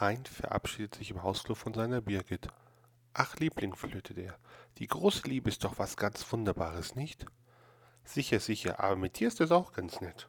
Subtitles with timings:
[0.00, 2.48] Hein verabschiedet sich im Hausflur von seiner Birgit.
[3.12, 4.36] Ach, Liebling, flötet er,
[4.78, 7.26] die große Liebe ist doch was ganz Wunderbares, nicht?
[8.04, 10.28] Sicher, sicher, aber mit dir ist es auch ganz nett.